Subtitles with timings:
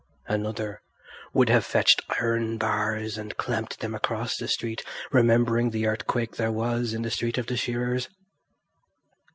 [0.25, 0.81] Another
[1.31, 6.51] would have fetched iron bars and clamped them across the street, remembering the earthquake there
[6.51, 8.09] was in the street of the shearers.